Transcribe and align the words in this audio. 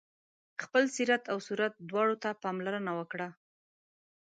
خپل 0.63 0.83
سیرت 0.95 1.23
او 1.31 1.37
صورت 1.47 1.73
دواړو 1.89 2.15
ته 2.23 2.29
پاملرنه 2.43 2.91
وکړه. 2.99 3.27